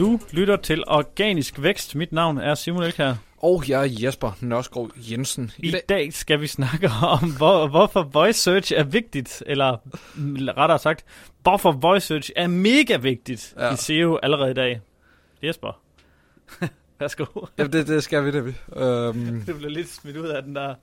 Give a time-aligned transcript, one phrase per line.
[0.00, 1.94] Du lytter til Organisk Vækst.
[1.94, 3.14] Mit navn er Simon Elkær.
[3.38, 5.52] Og jeg er Jesper Nørskov Jensen.
[5.58, 9.76] I dag skal vi snakke om, hvor, hvorfor voice search er vigtigt, eller
[10.56, 11.04] rettere sagt,
[11.42, 13.72] hvorfor voice search er mega vigtigt ja.
[13.72, 14.80] i SEO allerede i dag.
[15.42, 15.80] Jesper,
[17.00, 17.24] værsgo.
[17.58, 18.52] Ja, det, det skal vi, det vi.
[18.68, 20.74] Um, det blev lidt smidt ud af den der.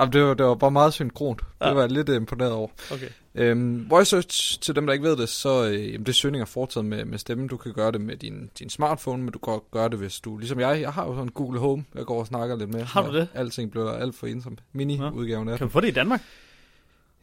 [0.00, 1.40] Jamen, det, var, det var bare meget synkront.
[1.60, 1.68] Ja.
[1.68, 2.68] Det var jeg lidt imponeret over.
[2.92, 3.08] Okay.
[3.34, 6.46] Øhm, voice search, til dem, der ikke ved det, så øh, jamen, det er søgninger
[6.46, 7.48] foretaget med, med stemmen.
[7.48, 10.38] Du kan gøre det med din, din smartphone, men du kan gøre det, hvis du,
[10.38, 12.82] ligesom jeg, jeg har jo sådan en Google Home, jeg går og snakker lidt med.
[12.82, 13.28] Har du det?
[13.34, 14.58] Alting bliver alt for ensom.
[14.72, 16.22] Mini-udgaven af Kan du få det i Danmark?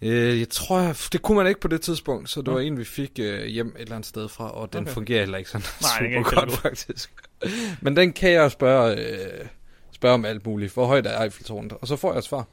[0.01, 2.77] Øh, jeg tror, jeg, det kunne man ikke på det tidspunkt, så det var en,
[2.77, 4.91] vi fik øh, hjem et eller andet sted fra, og den okay.
[4.91, 7.11] fungerer heller ikke sådan Nej, super ikke godt, faktisk.
[7.81, 9.45] Men den kan jeg spørge, øh,
[10.01, 10.73] spørge om alt muligt.
[10.73, 11.73] Hvor højt er Eiffeltårnet?
[11.81, 12.47] Og så får jeg et svar.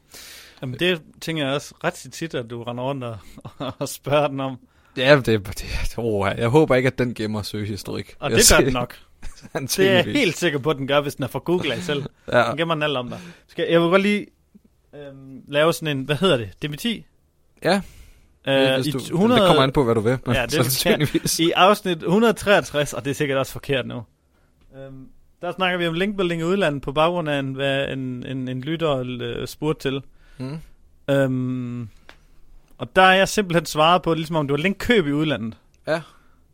[0.63, 3.19] Jamen det tænker jeg også ret tit, at du render rundt og,
[3.79, 4.59] og spørger den om.
[4.97, 8.17] Ja, det, det, det oh, jeg håber ikke, at den gemmer søgehistorik.
[8.19, 8.97] Og det gør den nok.
[9.55, 11.83] det er jeg helt sikker på, at den gør, hvis den er fra Google af
[11.83, 12.03] selv.
[12.33, 12.49] ja.
[12.49, 13.21] Den gemmer den alt om dig.
[13.47, 14.27] Skal, jeg vil godt lige
[14.95, 16.87] øhm, lave sådan en, hvad hedder det, DMT?
[17.65, 17.81] Ja.
[18.49, 20.19] Øh, du, 100, det kommer an på, hvad du vil.
[20.27, 24.03] Men ja, det er I afsnit 163, og det er sikkert også forkert nu.
[24.77, 25.09] Øhm,
[25.43, 28.61] der snakker vi om linkbuilding i udlandet på baggrund af en, hvad en, en, en
[28.61, 29.01] lytter
[29.41, 30.03] uh, spurgte til.
[30.39, 30.59] Mm.
[31.11, 31.89] Øhm,
[32.79, 35.55] og der er jeg simpelthen svaret på, ligesom om du har linkkøb i udlandet.
[35.87, 36.01] Ja.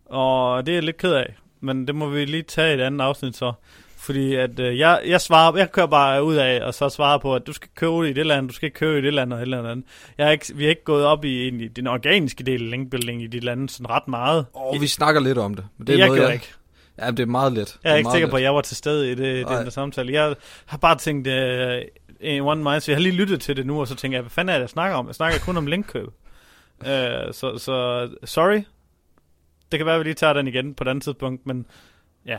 [0.06, 1.34] Og det er jeg lidt ked af.
[1.60, 3.52] Men det må vi lige tage i et andet afsnit så.
[3.96, 7.34] Fordi at øh, jeg, jeg svarer, jeg kører bare ud af, og så svarer på,
[7.34, 9.38] at du skal købe det i det land, du skal købe i det land og
[9.38, 9.84] et eller andet.
[10.19, 13.22] Jeg er ikke, vi er ikke gået op i egentlig, den organiske del af linkbuilding
[13.22, 14.46] i de lande sådan ret meget.
[14.52, 15.64] Og vi snakker lidt om det.
[15.78, 16.52] Men det er jeg noget, jeg, ikke.
[16.98, 17.78] Ja, det er meget let.
[17.84, 19.70] Jeg er, er ikke sikker på, at jeg var til stede i det, den der
[19.70, 20.12] samtale.
[20.12, 20.34] Jeg
[20.67, 23.89] har bare tænkt, uh, one mind, så jeg har lige lyttet til det nu, og
[23.89, 25.06] så tænker jeg, hvad fanden er det, jeg snakker om?
[25.06, 26.06] Jeg snakker kun om linkkøb.
[26.81, 26.87] uh,
[27.38, 28.62] så, så, sorry.
[29.72, 31.66] Det kan være, at vi lige tager den igen på et andet tidspunkt, men
[32.27, 32.38] ja,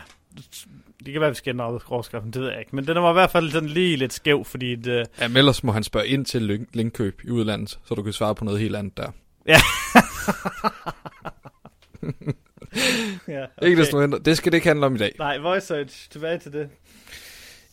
[1.06, 2.76] det kan være, at vi skal ændre overskriften, det ved jeg ikke.
[2.76, 4.76] Men den var i hvert fald sådan lige lidt skæv, fordi...
[4.76, 5.08] Det.
[5.22, 8.14] Ja, men ellers må han spørge ind til link- linkkøb i udlandet, så du kan
[8.14, 9.12] svare på noget helt andet der.
[9.48, 9.58] Ja.
[13.28, 13.68] ja okay.
[13.68, 14.20] Ikke desto mindre.
[14.20, 15.16] Det skal det ikke handle om i dag.
[15.20, 16.10] Nej, voice search.
[16.10, 16.70] Tilbage til det.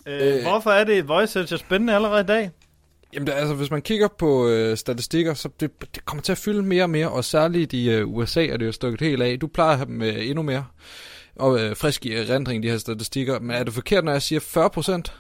[0.07, 2.51] Øh, øh, hvorfor er det voice search er spændende allerede i dag?
[3.15, 6.39] Jamen, det, altså, hvis man kigger på øh, statistikker, så det, det kommer til at
[6.39, 9.39] fylde mere og mere, og særligt i øh, USA er det jo stukket helt af.
[9.39, 10.65] Du plejer at have dem øh, endnu mere
[11.37, 13.41] og øh, frisk i rendring, de her statistikker.
[13.41, 15.13] Men er det forkert, når jeg siger 40 procent?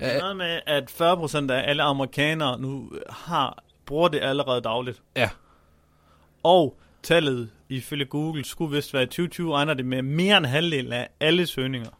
[0.00, 5.02] Noget med, at 40 procent af alle amerikanere nu har bruger det allerede dagligt.
[5.16, 5.30] Ja.
[6.42, 10.92] Og tallet ifølge Google skulle vist være i 2020, regner det med mere end halvdelen
[10.92, 11.90] af alle søgninger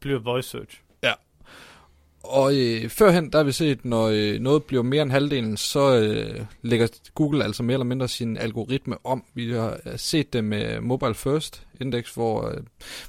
[0.00, 0.82] bliver voice search.
[1.02, 1.12] Ja.
[2.24, 6.00] Og øh, førhen, der har vi set, når øh, noget bliver mere end halvdelen, så
[6.00, 9.24] øh, lægger Google altså mere eller mindre sin algoritme om.
[9.34, 12.56] Vi har øh, set det med Mobile First Index, hvor øh,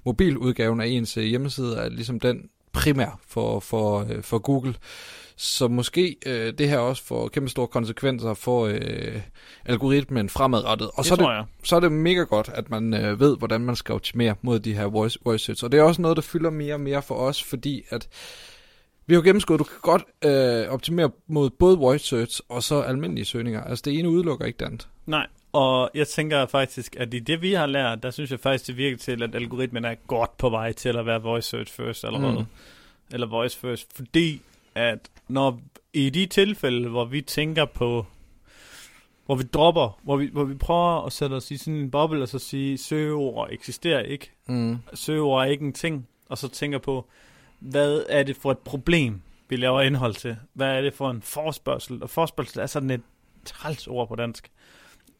[0.05, 4.73] mobiludgaven af ens øh, hjemmeside er ligesom den primær for, for, øh, for Google.
[5.35, 9.21] Så måske øh, det her også får kæmpe store konsekvenser for øh,
[9.65, 10.87] algoritmen fremadrettet.
[10.87, 11.45] Og det så, er det, jeg.
[11.63, 14.73] så er det mega godt, at man øh, ved, hvordan man skal optimere mod de
[14.73, 15.63] her voice, voice search.
[15.63, 18.07] Og det er også noget, der fylder mere og mere for os, fordi at
[19.05, 23.25] vi har gennemskuddet, du kan godt øh, optimere mod både voice search og så almindelige
[23.25, 23.63] søgninger.
[23.63, 24.87] Altså det ene udelukker ikke det andet.
[25.05, 28.67] Nej, og jeg tænker faktisk, at i det vi har lært, der synes jeg faktisk,
[28.67, 32.05] det virker til, at algoritmen er godt på vej til at være voice search first
[32.05, 32.39] allerede.
[32.39, 32.45] Mm.
[33.13, 34.41] Eller voice first, fordi
[34.75, 34.99] at
[35.31, 35.61] når
[35.93, 38.05] i de tilfælde, hvor vi tænker på,
[39.25, 42.21] hvor vi dropper, hvor vi, hvor vi prøver at sætte os i sådan en boble,
[42.21, 44.31] og så sige, søgeord eksisterer ikke.
[44.47, 44.77] Mm.
[44.93, 46.07] Søgeord er ikke en ting.
[46.29, 47.07] Og så tænker på,
[47.59, 50.37] hvad er det for et problem, vi laver indhold til?
[50.53, 52.03] Hvad er det for en forspørgsel?
[52.03, 53.01] Og forspørgsel er sådan et
[53.45, 54.51] træls ord på dansk.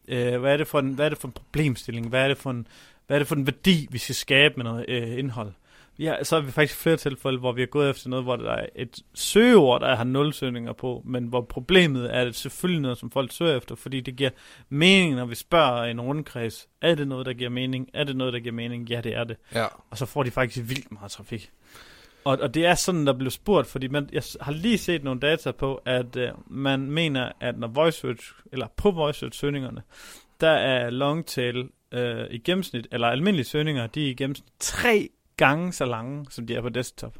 [0.08, 2.08] Øh, hvad, er det for en, hvad er det for en problemstilling?
[2.08, 2.66] Hvad er det for en,
[3.06, 5.52] hvad er det for en værdi, vi skal skabe med noget øh, indhold?
[6.02, 8.52] Ja, så har vi faktisk flere tilfælde, hvor vi har gået efter noget, hvor der
[8.52, 12.98] er et søgeord, der har nul søgninger på, men hvor problemet er det selvfølgelig noget,
[12.98, 14.30] som folk søger efter, fordi det giver
[14.68, 17.88] mening, når vi spørger en rundkreds, er det noget, der giver mening?
[17.94, 18.88] Er det noget, der giver mening?
[18.88, 19.36] Ja, det er det.
[19.54, 19.66] Ja.
[19.90, 21.50] Og så får de faktisk vildt meget trafik.
[22.24, 25.20] Og, og det er sådan, der bliver spurgt, fordi man, jeg har lige set nogle
[25.20, 29.82] data på, at øh, man mener, at når voice search, eller på voice search søgningerne,
[30.40, 35.08] der er long tail øh, i gennemsnit, eller almindelige søgninger, de er i gennemsnit tre
[35.46, 37.18] gange så lange, som de er på desktop.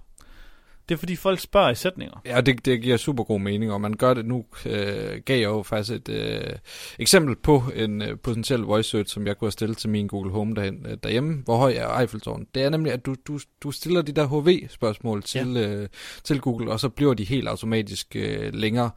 [0.89, 2.21] Det er fordi folk spørger i sætninger.
[2.27, 4.45] Ja, det, det giver super god mening, og man gør det nu.
[4.67, 6.57] Øh, gav jeg jo faktisk et øh,
[6.99, 10.31] eksempel på en øh, potentiel voice search, som jeg kunne have stillet til min Google
[10.31, 11.43] Home derhen, øh, derhjemme.
[11.45, 12.55] Hvor høj er Eiffeltårnet?
[12.55, 15.69] Det er nemlig, at du, du, du stiller de der HV-spørgsmål til, ja.
[15.69, 15.89] øh,
[16.25, 18.91] til Google, og så bliver de helt automatisk øh, længere.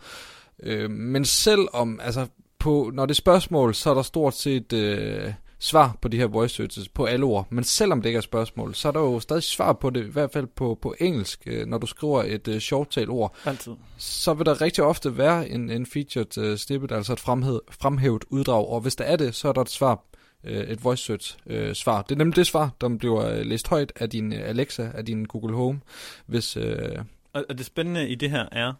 [0.63, 2.27] Øh, men selvom, altså,
[2.59, 4.73] på, når det er spørgsmål, så er der stort set...
[4.73, 5.33] Øh,
[5.65, 7.47] svar på de her voice searches på alle ord.
[7.49, 10.09] Men selvom det ikke er spørgsmål, så er der jo stadig svar på det, i
[10.09, 13.35] hvert fald på, på engelsk, øh, når du skriver et uh, short tail ord.
[13.45, 13.71] Altid.
[13.97, 18.23] Så vil der rigtig ofte være en, en featured uh, snippet, altså et fremhed, fremhævet
[18.29, 20.03] uddrag, og hvis der er det, så er der et svar
[20.43, 22.01] øh, et voice search øh, svar.
[22.01, 25.05] Det er nemlig det svar, der bliver øh, læst højt af din øh, Alexa, af
[25.05, 25.81] din Google Home,
[26.25, 26.57] hvis...
[26.57, 28.73] Øh, og, og det spændende i det her er,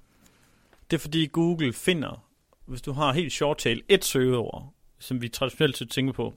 [0.92, 2.24] det er fordi Google finder,
[2.66, 6.34] hvis du har helt short tail, et søgeord, som vi traditionelt set tænker på,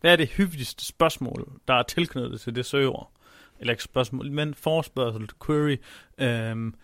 [0.00, 3.12] hvad er det hyppigste spørgsmål, der er tilknyttet til det søgeord?
[3.60, 5.76] Eller ikke spørgsmål, men forspørgsel, query,
[6.18, 6.74] øhm,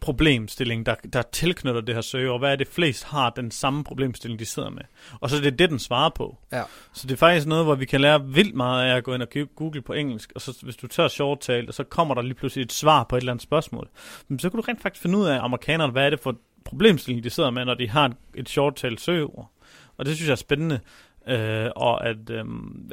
[0.00, 2.40] problemstilling, der, der tilknytter det her søgeord.
[2.40, 4.82] Hvad er det flest har den samme problemstilling, de sidder med?
[5.20, 6.38] Og så er det det, den svarer på.
[6.52, 6.62] Ja.
[6.92, 9.22] Så det er faktisk noget, hvor vi kan lære vildt meget af at gå ind
[9.22, 12.34] og google på engelsk, og så hvis du tør short tale, så kommer der lige
[12.34, 13.88] pludselig et svar på et eller andet spørgsmål.
[14.28, 17.24] Men så kan du rent faktisk finde ud af, amerikanerne, hvad er det for problemstilling,
[17.24, 19.50] de sidder med, når de har et short tale søgeord.
[19.96, 20.80] Og det synes jeg er spændende.
[21.28, 22.44] Øh, og at øh,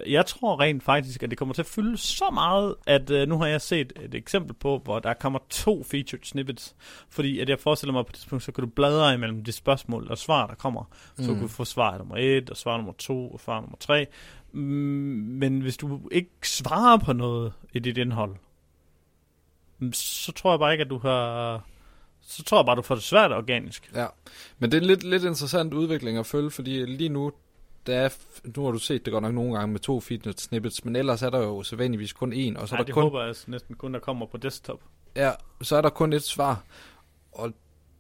[0.08, 3.38] jeg tror rent faktisk, at det kommer til at fylde så meget, at øh, nu
[3.38, 6.76] har jeg set et eksempel på, hvor der kommer to featured snippets.
[7.10, 9.52] Fordi at jeg forestiller mig, at på det tidspunkt, så kan du bladre imellem de
[9.52, 10.84] spørgsmål og svar, der kommer.
[11.16, 11.34] Så mm.
[11.34, 14.08] kan du få svar nummer et, og svar nummer to, og svar nummer tre.
[14.52, 14.60] Mm,
[15.40, 18.36] men hvis du ikke svarer på noget i dit indhold,
[19.80, 21.64] mm, så tror jeg bare ikke, at du har
[22.24, 23.92] så tror jeg bare, du får det svært organisk.
[23.96, 24.08] Ja,
[24.60, 27.32] men det er en lidt, lidt interessant udvikling at følge, fordi lige nu,
[27.88, 28.10] der er,
[28.56, 31.22] nu har du set det godt nok nogle gange med to fitness snippets, men ellers
[31.22, 32.60] er der jo sædvanligvis kun én.
[32.60, 34.80] Og så Nej, er der det kun, håber jeg næsten kun, der kommer på desktop.
[35.16, 35.32] Ja,
[35.62, 36.64] så er der kun et svar.
[37.32, 37.54] Og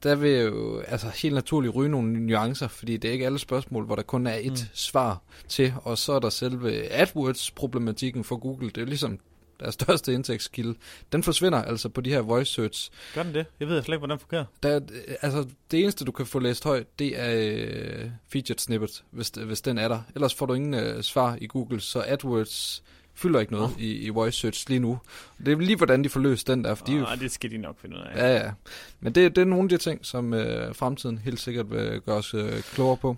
[0.03, 3.85] der vil jo altså helt naturligt ryge nogle nuancer, fordi det er ikke alle spørgsmål,
[3.85, 4.69] hvor der kun er et mm.
[4.73, 8.67] svar til, og så er der selve AdWords-problematikken for Google.
[8.69, 9.19] Det er jo ligesom
[9.61, 10.75] deres største indtægtskilde,
[11.11, 12.91] den forsvinder altså på de her voice search.
[13.15, 13.45] Gør den det?
[13.59, 14.45] Jeg ved slet ikke, hvordan den fungerer.
[14.63, 14.79] Der,
[15.21, 19.61] altså, det eneste, du kan få læst højt, det er uh, featured snippet, hvis, hvis
[19.61, 20.01] den er der.
[20.15, 23.81] Ellers får du ingen uh, svar i Google, så AdWords fylder ikke noget oh.
[23.81, 24.99] i, i voice search lige nu.
[25.45, 26.75] Det er lige, hvordan de får løst den der.
[26.75, 28.15] Fordi oh, det skal de nok finde ud af.
[28.15, 28.51] Ja, ja.
[28.99, 30.39] Men det, det er nogle af de ting, som uh,
[30.73, 33.17] fremtiden helt sikkert vil gøre os uh, klogere på.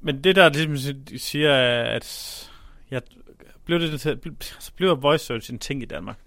[0.00, 2.50] Men det der ligesom siger, at
[2.90, 3.02] jeg
[3.64, 4.00] blev det,
[4.58, 6.18] så blev voice search en ting i Danmark?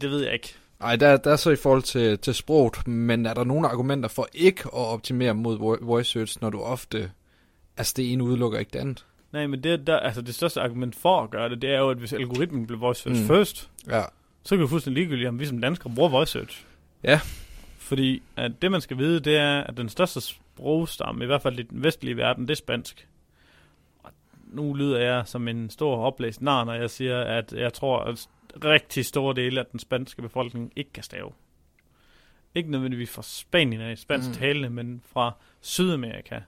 [0.00, 0.54] Det ved jeg ikke.
[0.80, 4.08] Nej, der, der er så i forhold til, til sproget, men er der nogle argumenter
[4.08, 7.10] for ikke at optimere mod voice search, når du ofte,
[7.76, 9.04] altså det ene udelukker ikke det andet?
[9.32, 11.90] Nej, men det, der, altså det største argument for at gøre det, det er jo,
[11.90, 13.26] at hvis algoritmen bliver voice search mm.
[13.26, 14.02] først, ja.
[14.42, 16.64] så kan vi fuldstændig ligegyldigt, om vi som danskere bruger voice search.
[17.04, 17.20] Ja.
[17.78, 21.58] Fordi at det, man skal vide, det er, at den største sprogstamme, i hvert fald
[21.58, 23.08] i den vestlige verden, det er spansk
[24.52, 28.28] nu lyder jeg som en stor oplæst nar, når jeg siger, at jeg tror, at
[28.64, 31.32] rigtig store dele af den spanske befolkning ikke kan stave.
[32.54, 34.34] Ikke nødvendigvis fra Spanien af spansk mm.
[34.34, 36.40] talende, men fra Sydamerika.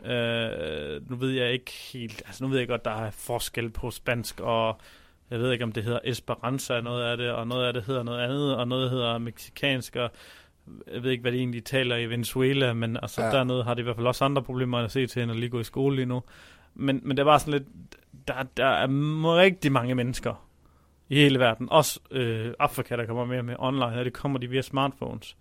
[0.00, 3.90] Uh, nu ved jeg ikke helt, altså nu ved jeg godt, der er forskel på
[3.90, 4.80] spansk og
[5.30, 8.02] jeg ved ikke, om det hedder Esperanza, noget af det, og noget af det hedder
[8.02, 10.10] noget andet, og noget hedder meksikansk, og
[10.92, 13.30] jeg ved ikke, hvad de egentlig taler i Venezuela, men altså ja.
[13.30, 15.50] dernede har de i hvert fald også andre problemer at se til, end at lige
[15.50, 16.22] gå i skole lige nu.
[16.76, 17.68] Men, men det er bare sådan lidt,
[18.28, 18.86] der, der er
[19.36, 20.46] rigtig mange mennesker
[21.08, 24.50] i hele verden, også øh, Afrika, der kommer mere med online, og det kommer de
[24.50, 25.36] via smartphones.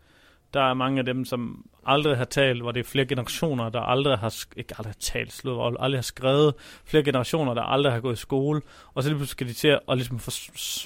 [0.53, 3.81] Der er mange af dem, som aldrig har talt, hvor det er flere generationer, der
[3.81, 6.53] aldrig har, ikke aldrig har talt, slået, aldrig har skrevet,
[6.86, 8.62] flere generationer, der aldrig har gået i skole,
[8.93, 10.31] og så lige pludselig skal de til at ligesom få,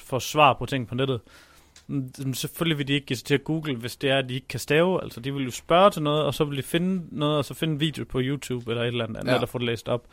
[0.06, 1.22] få svar på ting på nettet.
[1.88, 4.34] Men selvfølgelig vil de ikke give sig til at google, hvis det er, at de
[4.34, 5.04] ikke kan stave.
[5.04, 7.54] Altså, de vil jo spørge til noget, og så vil de finde noget, og så
[7.54, 9.38] finde en video på YouTube eller et eller andet, ja.
[9.38, 10.08] der får det læst op.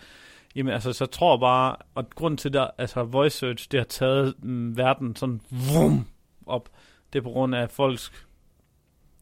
[0.57, 3.85] Jamen altså, så tror jeg bare, at grund til, at altså, voice search, det har
[3.85, 6.07] taget mm, verden sådan vum,
[6.47, 6.69] op,
[7.13, 8.13] det er på grund af folks,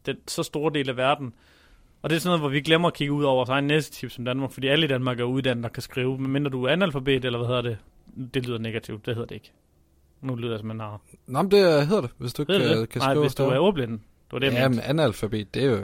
[0.06, 1.34] den så store del af verden.
[2.02, 3.92] Og det er sådan noget, hvor vi glemmer at kigge ud over vores egen næste
[3.92, 6.72] tip som Danmark, fordi alle i Danmark er uddannet, der kan skrive, medmindre du er
[6.72, 7.78] analfabet, eller hvad hedder det?
[8.34, 9.52] Det lyder negativt, det hedder det ikke.
[10.20, 11.00] Nu lyder det som en nar.
[11.26, 13.14] Nå, men det hedder det, hvis du ikke kan, kan skrive.
[13.14, 13.92] Nej, hvis du er ordblind.
[13.92, 15.76] Det var det, ja, men analfabet, det er jo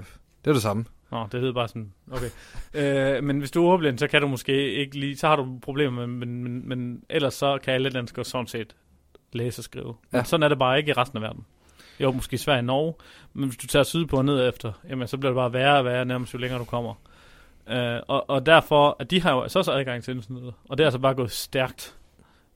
[0.45, 0.85] det, er det samme.
[1.11, 2.31] Nå, det hedder bare sådan, okay.
[2.75, 5.59] øh, men hvis du er ordblind, så kan du måske ikke lige, så har du
[5.63, 8.77] problemer, med, men, men, men ellers så kan alle danskere sådan set
[9.33, 9.95] læse og skrive.
[10.11, 10.25] Men ja.
[10.25, 11.45] sådan er det bare ikke i resten af verden.
[12.01, 12.95] Jo, måske Sverige og Norge,
[13.33, 15.79] men hvis du tager syd på og ned efter, jamen så bliver det bare værre
[15.79, 16.95] og værre, nærmest jo længere du kommer.
[17.69, 20.85] Øh, og, og derfor, at de har jo så også adgang til internettet, og det
[20.85, 21.97] er altså bare gået stærkt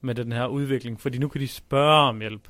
[0.00, 2.48] med den her udvikling, fordi nu kan de spørge om hjælp.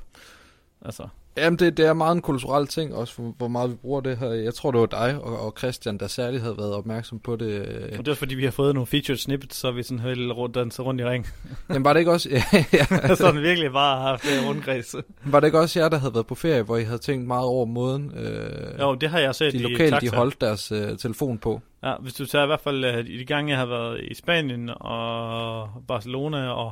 [0.81, 4.01] Altså, Jamen, det, det er meget en kulturel ting, også hvor, hvor meget vi bruger
[4.01, 4.27] det her.
[4.27, 7.61] Jeg tror, det var dig og, og Christian, der særligt havde været opmærksom på det.
[7.97, 10.55] Og det er fordi, vi har fået nogle featured snippets, så vi sådan helt rundt,
[10.55, 11.27] danset rundt i ring.
[11.69, 12.29] Jamen, var det ikke også...
[12.53, 13.15] Ja, ja.
[13.15, 14.95] sådan virkelig bare har haft det rundkreds.
[15.25, 17.45] Var det ikke også jer, der havde været på ferie, hvor I havde tænkt meget
[17.45, 21.37] over måden, øh, Jo, det har jeg set de lokale, de holdt deres øh, telefon
[21.37, 21.61] på?
[21.83, 24.13] Ja, hvis du tager i hvert fald øh, i de gange, jeg har været i
[24.13, 26.71] Spanien og Barcelona og,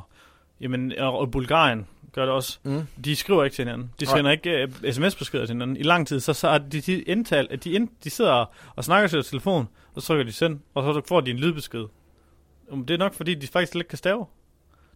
[0.60, 2.58] jamen, og Bulgarien, gør det også.
[2.62, 2.82] Mm.
[3.04, 3.90] De skriver ikke til hinanden.
[4.00, 4.16] De Nej.
[4.16, 5.76] sender ikke uh, sms-beskeder til hinanden.
[5.76, 8.44] I lang tid, så, så er de, de, indtal, at de, ind, de sidder
[8.76, 11.84] og snakker til telefon, og så trykker de send, og så får de en lydbesked.
[12.68, 14.26] Um, Det er nok, fordi de faktisk slet ikke kan stave.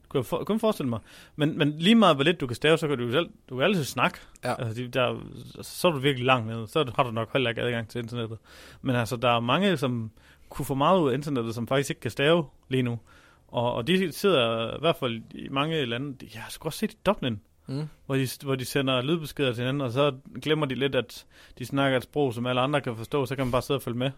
[0.02, 1.00] Det kunne jeg for, kun forestille mig.
[1.36, 3.56] Men, men lige meget, hvor lidt du kan stave, så kan du jo selv, du
[3.56, 4.18] kan altid snakke.
[4.44, 4.54] Ja.
[4.62, 5.20] Altså, de, der,
[5.62, 6.66] så er du virkelig langt nede.
[6.68, 8.38] Så har du nok heller ikke adgang til internettet.
[8.82, 10.10] Men altså, der er mange, som
[10.48, 12.98] kunne få meget ud af internettet, som faktisk ikke kan stave lige nu.
[13.48, 16.78] Og, og de sidder i hvert fald i mange lande, de- jeg har sgu også
[16.78, 17.40] set i Dublin,
[17.70, 17.88] Mm.
[18.06, 20.12] hvor de, hvor de sender lydbeskeder til hinanden, og så
[20.42, 21.26] glemmer de lidt, at
[21.58, 23.82] de snakker et sprog, som alle andre kan forstå, så kan man bare sidde og
[23.82, 24.10] følge med.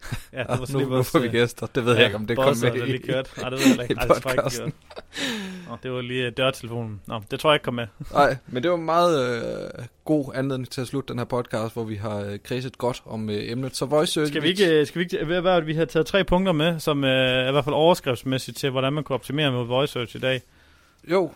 [0.32, 1.66] ja, det Ah, nu, nu får vi gæster.
[1.66, 3.34] Det ved jeg ikke, om det kom med i, lige kørt.
[3.40, 3.94] Nej, det ved jeg ikke.
[3.94, 4.64] i Ej, det podcasten.
[4.66, 5.29] det gjorde.
[5.70, 7.00] Nå, det var lige uh, dørtelefonen.
[7.06, 7.86] Nå, det tror jeg ikke kom med.
[8.12, 9.42] Nej, men det var en meget
[9.78, 13.02] øh, god anledning til at slutte den her podcast, hvor vi har øh, kredset godt
[13.06, 13.76] om øh, emnet.
[13.76, 14.32] Så voice search...
[14.32, 16.80] Skal vi ikke, øh, skal vi ikke hvad, hvad, vi har taget tre punkter med,
[16.80, 20.16] som øh, er i hvert fald overskriftsmæssigt til, hvordan man kan optimere med voice search
[20.16, 20.42] i dag.
[21.10, 21.30] Jo,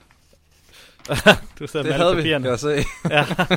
[1.58, 2.48] Du sidder det med havde alle vi, papirerne.
[2.48, 2.84] jeg se.
[3.10, 3.26] Ja.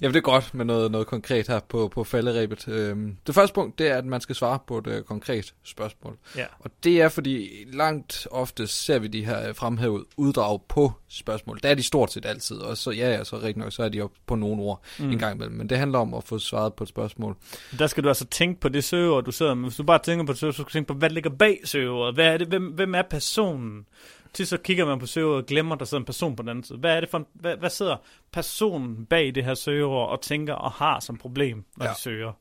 [0.00, 2.68] Jamen det er godt med noget, noget konkret her på, på falderæbet.
[2.68, 6.18] Øhm, det første punkt, det er, at man skal svare på et øh, konkret spørgsmål.
[6.36, 6.44] ja.
[6.58, 11.60] Og det er, fordi langt ofte ser vi de her øh, fremhævet uddrag på spørgsmål.
[11.62, 13.88] Der er de stort set altid, og så ja, ja, så rigtig nok, så er
[13.88, 15.10] de jo på nogle ord mm.
[15.10, 15.56] en gang imellem.
[15.56, 17.36] Men det handler om at få svaret på et spørgsmål.
[17.78, 19.68] Der skal du altså tænke på det søgeord, du sidder med.
[19.68, 21.60] Hvis du bare tænker på det søgeord, så skal du tænke på, hvad ligger bag
[21.64, 22.14] søgeordet?
[22.14, 22.48] Hvad er det?
[22.48, 23.86] Hvem, hvem er personen?
[24.32, 26.64] Til så kigger man på søgeordet og glemmer, der sidder en person på den anden
[26.64, 26.78] side.
[26.78, 27.96] Hvad er det for en, hvad, hvad sidder
[28.32, 31.90] personen bag det her søgeord og tænker og har som problem, når ja.
[31.90, 31.94] Ja.
[31.94, 32.32] de søger?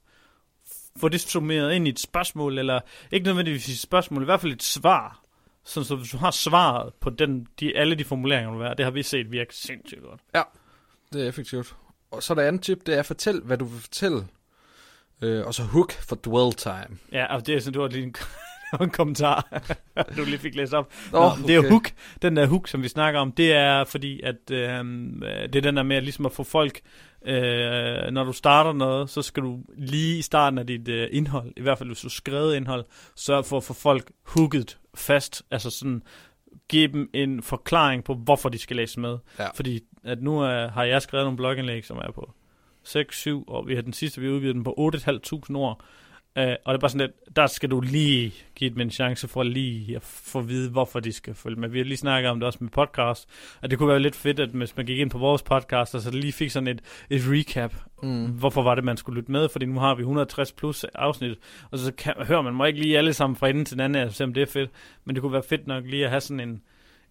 [0.98, 2.79] Få det summeret ind i et spørgsmål, eller
[3.12, 5.24] ikke nødvendigvis et spørgsmål, i hvert fald et svar.
[5.63, 8.86] Sådan, så hvis du har svaret på den, de, alle de formuleringer, vil være, det
[8.86, 10.21] har vi set virke sindssygt godt.
[11.13, 11.75] Det er effektivt.
[12.12, 14.27] Og så det andet tip, det er, fortæl, hvad du vil fortælle.
[15.21, 16.98] Øh, og så hook for dwell time.
[17.12, 18.15] Ja, og det er sådan, det var lige en,
[18.82, 19.62] en kommentar,
[20.18, 20.94] du lige fik læst op.
[21.12, 21.70] Nå, Nå, Det er okay.
[21.70, 21.92] hook.
[22.22, 24.86] Den der hook, som vi snakker om, det er fordi, at øh,
[25.54, 26.82] det er den der med ligesom at få folk,
[27.25, 31.54] øh, når du starter noget, så skal du lige i starten af dit øh, indhold,
[31.58, 32.86] i hvert fald hvis du skrevet indhold,
[33.16, 36.01] sørge for at få folk hooket fast, altså sådan
[36.70, 39.18] give dem en forklaring på, hvorfor de skal læse med.
[39.40, 39.48] Ja.
[39.56, 42.32] Fordi at nu er, har jeg skrevet nogle blogindlæg, som er på
[42.88, 45.82] 6-7, og vi har den sidste, vi udgivet den på 8.500 ord.
[46.36, 49.28] Uh, og det er bare sådan lidt, der skal du lige give dem en chance
[49.28, 51.70] for lige at få at vide, hvorfor de skal følge med.
[51.70, 53.30] Vi har lige snakket om det også med podcast,
[53.62, 56.02] at det kunne være lidt fedt, at hvis man gik ind på vores podcast, og
[56.02, 57.76] så lige fik sådan et, et recap.
[58.04, 58.26] Mm.
[58.26, 59.50] Hvorfor var det, man skulle lytte med?
[59.50, 61.38] Fordi nu har vi 160 plus afsnit,
[61.72, 64.02] og så kan, hører man må ikke lige alle sammen fra enden til den anden,
[64.02, 64.70] altså, selvom det er fedt.
[65.06, 66.62] Men det kunne være fedt nok lige at have sådan en,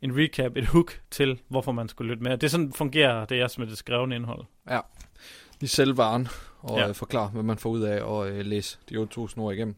[0.02, 2.32] en recap, et hook til, hvorfor man skulle lytte med.
[2.32, 4.44] Det er sådan fungerer det er også med det skrevne indhold.
[4.70, 4.80] Ja.
[5.60, 6.28] Lige sælge varen
[6.62, 6.88] og Ja.
[6.88, 9.74] øh, forklare, hvad man får ud af at øh, læse de 8.000 ord igennem.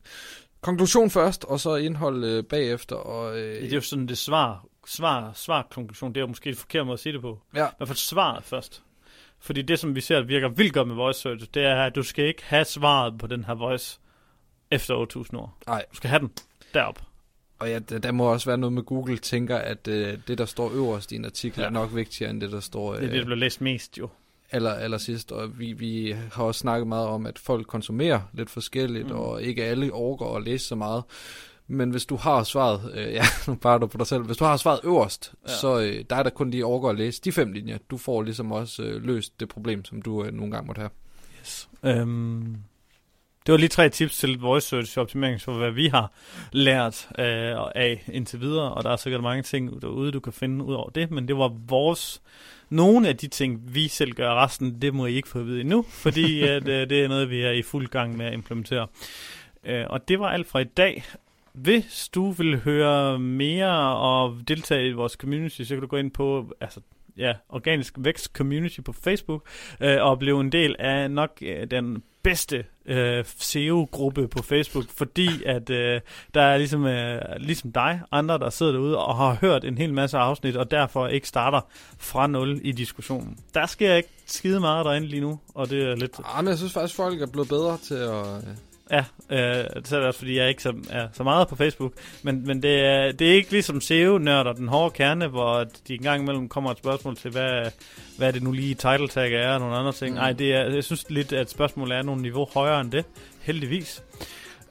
[0.61, 2.97] Konklusion først, og så indhold øh, bagefter.
[2.97, 6.11] Og, øh, Det er jo sådan det svar, svar, svar konklusion.
[6.12, 7.39] Det er jo måske et forkert måde at sige det på.
[7.55, 8.83] ja, hvert fald svaret først.
[9.41, 12.03] Fordi det, som vi ser virker vildt godt med voice search, det er, at du
[12.03, 13.99] skal ikke have svaret på den her voice
[14.71, 15.55] efter 8.000 ord.
[15.67, 15.85] nej.
[15.91, 16.31] Du skal have den
[16.75, 17.03] derop.
[17.59, 20.45] Og ja, der, der må også være noget med Google tænker, at øh, det, der
[20.45, 21.67] står øverst i en artikel, Ja.
[21.67, 23.99] er nok vigtigere end det, der står Det er det, øh, der bliver læst mest
[23.99, 24.09] jo.
[24.52, 25.32] Aller, aller sidst.
[25.32, 29.16] Og vi, vi har også snakket meget om, at folk konsumerer lidt forskelligt, Mm.
[29.16, 31.04] og ikke alle overgår at læse så meget.
[31.68, 34.44] Men hvis du har svaret, øh, ja, nu bare du på dig selv, hvis du
[34.44, 35.52] har svaret øverst, ja.
[35.52, 37.78] så øh, der er der kun lige overgår at læse de fem linjer.
[37.90, 40.90] Du får ligesom også øh, løst det problem, som du øh, nogle gange måtte have.
[41.40, 41.68] Yes.
[41.82, 42.56] Øhm,
[43.47, 46.12] det var lige tre tips til voice search optimering, for hvad vi har
[46.52, 47.25] lært øh,
[47.75, 50.90] af indtil videre, og der er sikkert mange ting derude, du kan finde ud over
[50.90, 52.23] det, men det var vores,
[52.73, 55.61] nogle af de ting, vi selv gør, resten, det må I ikke få at vide
[55.61, 58.87] endnu, fordi at, øh, det er noget, vi er i fuld gang med at implementere.
[59.64, 61.05] Øh, og det var alt fra i dag.
[61.52, 66.11] Hvis du vil høre mere og deltage i vores community, så kan du gå ind
[66.11, 66.81] på altså,
[67.17, 69.49] ja, Organisk Vækst Community på Facebook
[69.81, 75.45] øh, og blive en del af nok øh, den bedste øh, SEO-gruppe på Facebook, fordi
[75.45, 76.00] at øh,
[76.35, 79.95] der er ligesom, øh, ligesom dig, andre, der sidder derude og har hørt en hel
[79.95, 81.61] masse afsnit, og derfor ikke starter
[81.99, 83.38] fra nul i diskussionen.
[83.55, 86.21] Der sker ikke skide meget derinde lige nu, og det er lidt...
[86.25, 88.55] Ah, men jeg synes faktisk, folk er blevet bedre til at, øh,
[88.93, 91.93] Ja, øh, så er det også, fordi jeg ikke så, er så meget på Facebook.
[92.23, 96.23] Men, men det, er, det er ikke ligesom SEO-nørder, den hårde kerne, hvor de engang
[96.23, 97.71] imellem kommer et spørgsmål til, hvad,
[98.19, 100.15] hvad er det nu lige title tag er, og nogle andre ting.
[100.15, 100.37] Nej, mm.
[100.37, 103.05] det er, jeg synes lidt, at spørgsmålet er nogle niveau højere end det,
[103.41, 104.03] heldigvis.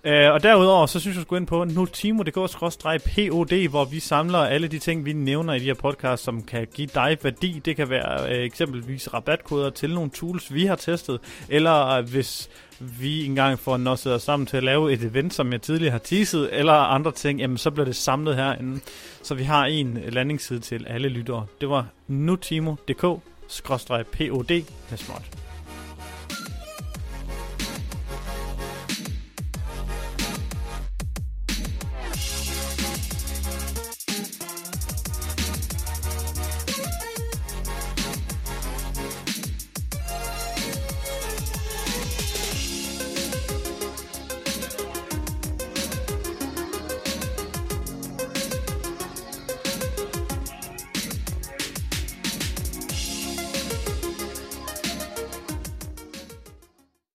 [0.05, 4.67] Uh, og derudover, så synes jeg, at gå ind på notimo.dk-pod, hvor vi samler alle
[4.67, 7.61] de ting, vi nævner i de her podcasts, som kan give dig værdi.
[7.65, 12.49] Det kan være uh, eksempelvis rabatkoder til nogle tools, vi har testet, eller uh, hvis
[12.79, 15.99] vi engang får nosset os sammen til at lave et event, som jeg tidligere har
[15.99, 18.79] teaset, eller andre ting, jamen så bliver det samlet herinde.
[19.23, 21.45] Så vi har en landingsside til alle lyttere.
[21.61, 25.50] Det var nutimo.dk-pod med småt.